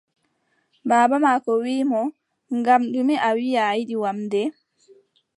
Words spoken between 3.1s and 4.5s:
a wii a yiɗi wamnde?